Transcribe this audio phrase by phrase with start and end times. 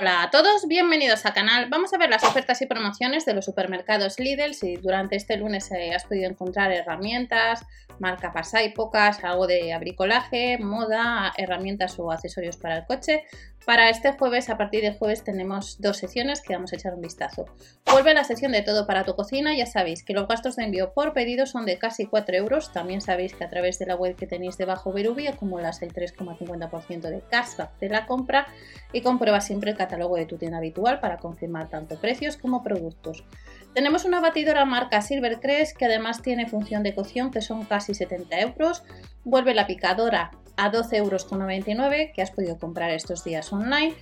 [0.00, 1.66] Hola a todos, bienvenidos al canal.
[1.70, 4.54] Vamos a ver las ofertas y promociones de los supermercados Lidl.
[4.54, 7.66] Si durante este lunes eh, has podido encontrar herramientas,
[7.98, 13.24] marca Pasay, pocas, algo de abricolaje, moda, herramientas o accesorios para el coche.
[13.68, 17.02] Para este jueves, a partir de jueves, tenemos dos secciones que vamos a echar un
[17.02, 17.44] vistazo.
[17.90, 19.54] Vuelve la sección de todo para tu cocina.
[19.54, 22.72] Ya sabéis que los gastos de envío por pedido son de casi 4 euros.
[22.72, 27.10] También sabéis que a través de la web que tenéis debajo Berubi acumulas el 3,50%
[27.10, 28.46] de cashback de la compra
[28.92, 33.24] y comprueba siempre el catálogo de tu tienda habitual para confirmar tanto precios como productos.
[33.74, 38.40] Tenemos una batidora marca Silvercrest que además tiene función de cocción que son casi 70
[38.40, 38.82] euros.
[39.24, 43.94] Vuelve la picadora a 12,99 euros que has podido comprar estos días online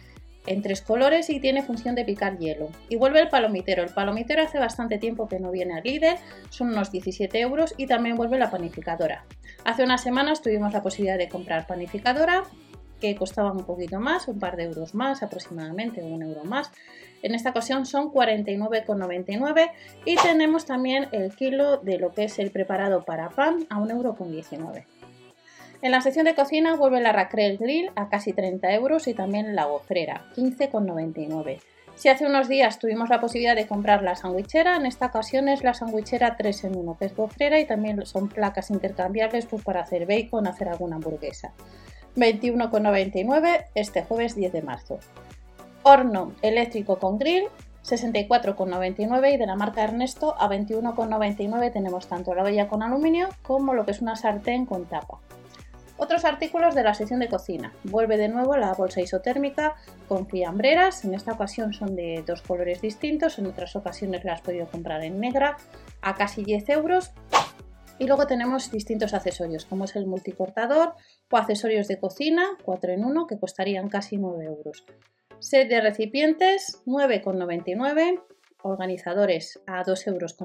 [0.47, 2.69] en tres colores y tiene función de picar hielo.
[2.89, 3.83] Y vuelve el palomitero.
[3.83, 6.19] El palomitero hace bastante tiempo que no viene al líder,
[6.51, 9.25] son unos 17 euros y también vuelve la panificadora.
[9.65, 12.45] Hace unas semanas tuvimos la posibilidad de comprar panificadora
[13.01, 16.71] que costaban un poquito más, un par de euros más aproximadamente, un euro más.
[17.23, 19.71] En esta ocasión son 49,99
[20.05, 24.85] y tenemos también el kilo de lo que es el preparado para pan a 1,19€.
[25.83, 29.55] En la sección de cocina vuelve la Racrel Grill a casi 30 euros y también
[29.55, 31.61] la gofrera, 15,99.
[31.97, 35.65] Si hace unos días tuvimos la posibilidad de comprar la sandwichera, en esta ocasión es
[35.65, 39.81] la sandwichera 3 en 1, que es gofrera y también son placas intercambiables pues, para
[39.81, 41.55] hacer bacon, hacer alguna hamburguesa.
[42.17, 44.99] 21,99 este jueves 10 de marzo.
[45.83, 47.45] Horno eléctrico con grill
[47.85, 53.75] 64,99 y de la marca Ernesto a 21,99 tenemos tanto la olla con aluminio como
[53.75, 55.21] lo que es una sartén con tapa.
[55.99, 57.73] Otros artículos de la sección de cocina.
[57.85, 59.77] Vuelve de nuevo la bolsa isotérmica
[60.09, 61.05] con fiambreras.
[61.05, 63.39] En esta ocasión son de dos colores distintos.
[63.39, 65.57] En otras ocasiones las has podido comprar en negra
[66.03, 67.13] a casi 10 euros.
[67.99, 70.95] Y luego tenemos distintos accesorios, como es el multicortador
[71.31, 74.85] o accesorios de cocina, 4 en 1, que costarían casi 9 euros.
[75.39, 78.23] Set de recipientes, 9,99.
[78.67, 80.37] Organizadores a 2,99 euros.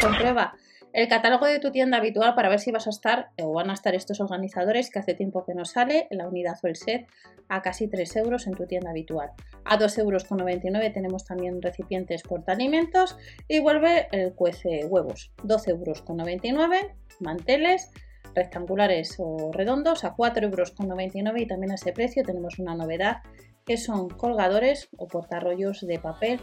[0.00, 0.54] Comprueba
[0.92, 3.74] el catálogo de tu tienda habitual para ver si vas a estar o van a
[3.74, 7.08] estar estos organizadores que hace tiempo que no sale, la unidad o el set,
[7.48, 9.30] a casi 3 euros en tu tienda habitual.
[9.64, 13.16] A 2,99 euros tenemos también recipientes portaalimentos
[13.48, 16.84] y vuelve el cuece huevos, 12,99 euros,
[17.18, 17.90] manteles
[18.34, 23.18] rectangulares o redondos a 4,99 euros y también a ese precio tenemos una novedad
[23.66, 26.40] que son colgadores o portarrollos de papel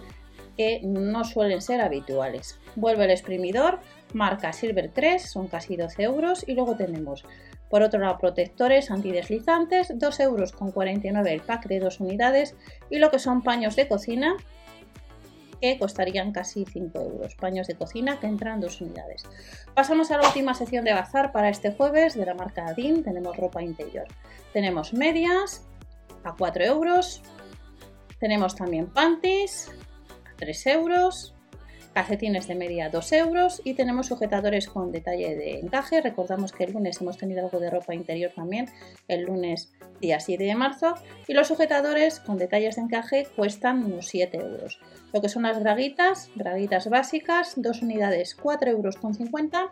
[0.61, 2.59] que no suelen ser habituales.
[2.75, 3.79] Vuelve el exprimidor,
[4.13, 6.47] marca Silver 3, son casi 12 euros.
[6.47, 7.25] Y luego tenemos,
[7.67, 12.55] por otro lado, protectores antideslizantes, 2 euros con 49 el pack de dos unidades.
[12.91, 14.35] Y lo que son paños de cocina,
[15.59, 17.33] que costarían casi 5 euros.
[17.37, 19.23] Paños de cocina que entran dos unidades.
[19.73, 23.03] Pasamos a la última sección de bazar para este jueves de la marca Adin.
[23.03, 24.05] Tenemos ropa interior.
[24.53, 25.65] Tenemos medias
[26.23, 27.23] a 4 euros.
[28.19, 29.71] Tenemos también panties
[30.41, 31.35] 3 euros,
[31.93, 36.01] calcetines de media 2 euros y tenemos sujetadores con detalle de encaje.
[36.01, 38.67] Recordamos que el lunes hemos tenido algo de ropa interior también,
[39.07, 40.95] el lunes día 7 de marzo
[41.27, 44.79] y los sujetadores con detalles de encaje cuestan unos 7 euros.
[45.13, 49.71] Lo que son las braguitas, braguitas básicas, dos unidades 4 euros con 50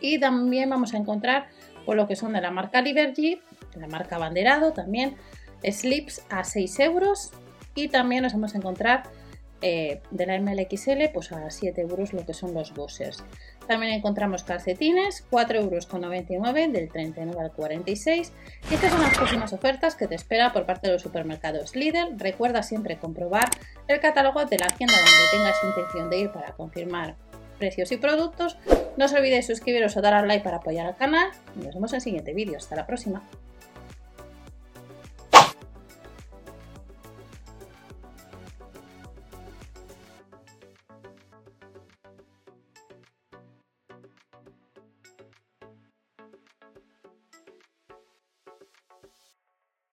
[0.00, 1.48] y también vamos a encontrar
[1.86, 3.40] por lo que son de la marca Liberty,
[3.76, 5.16] la marca Banderado también,
[5.62, 7.30] slips a 6 euros
[7.74, 9.04] y también nos vamos a encontrar
[9.66, 13.24] eh, de la MLXL pues a 7 euros lo que son los boxers.
[13.66, 18.32] También encontramos calcetines, 4,99 euros del 39 al 46.
[18.70, 22.18] Y estas son las próximas ofertas que te espera por parte de los supermercados Lidl.
[22.18, 23.48] Recuerda siempre comprobar
[23.88, 27.16] el catálogo de la tienda donde tengas intención de ir para confirmar
[27.58, 28.58] precios y productos.
[28.98, 31.30] No os olvidéis suscribiros o dar al like para apoyar al canal.
[31.54, 32.58] Nos vemos en el siguiente vídeo.
[32.58, 33.22] Hasta la próxima.